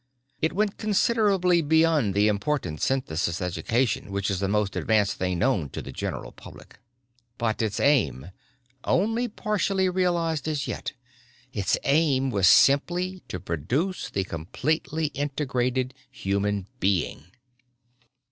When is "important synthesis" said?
2.27-3.39